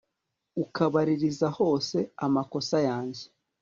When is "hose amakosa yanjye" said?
1.57-3.23